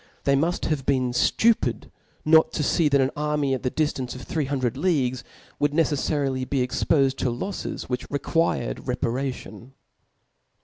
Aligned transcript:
They 0.23 0.35
mull: 0.35 0.55
have 0.63 0.83
been 0.87 1.11
ftupid 1.11 1.91
not 2.25 2.51
to 2.53 2.63
fee, 2.63 2.89
that 2.89 2.99
an 2.99 3.11
army 3.15 3.53
at 3.53 3.61
the 3.61 3.69
diftance 3.69 4.15
of 4.15 4.23
three 4.23 4.45
hundred 4.45 4.75
leagues 4.75 5.23
would 5.59 5.73
necefliarily 5.73 6.49
be 6.49 6.65
expofed 6.65 7.17
to 7.17 7.29
lofies^ 7.29 7.85
yirhich 7.85 8.07
required 8.09 8.77
repar^tioq. 8.77 9.69